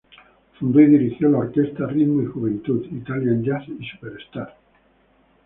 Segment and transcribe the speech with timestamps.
[0.57, 4.57] Fundó y dirigió las orquestas Ritmo y Juventud, Italian Jazz y Superstar.